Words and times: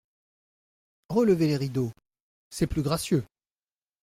Relevez 1.09 1.45
les 1.45 1.57
rideaux… 1.57 1.91
c’est 2.49 2.65
plus 2.65 2.81
gracieux! 2.81 3.23